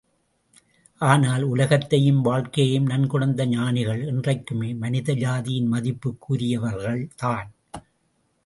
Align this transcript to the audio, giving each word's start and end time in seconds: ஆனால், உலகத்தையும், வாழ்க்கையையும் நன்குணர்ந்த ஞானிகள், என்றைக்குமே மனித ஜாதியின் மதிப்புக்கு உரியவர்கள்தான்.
ஆனால், 1.01 1.43
உலகத்தையும், 1.43 2.21
வாழ்க்கையையும் 2.21 2.87
நன்குணர்ந்த 2.87 3.45
ஞானிகள், 3.45 4.05
என்றைக்குமே 4.07 4.73
மனித 4.73 5.13
ஜாதியின் 5.13 5.71
மதிப்புக்கு 5.71 6.35
உரியவர்கள்தான். 6.35 7.49